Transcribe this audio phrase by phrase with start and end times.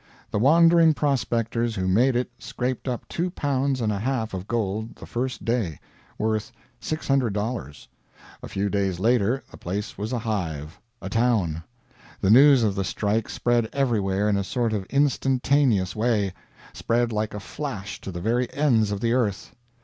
[0.31, 4.95] The wandering prospectors who made it scraped up two pounds and a half of gold
[4.95, 5.77] the first day
[6.17, 7.87] worth $600.
[8.41, 11.61] A few days later the place was a hive a town.
[12.19, 16.33] The news of the strike spread everywhere in a sort of instantaneous way
[16.73, 19.53] spread like a flash to the very ends of the earth.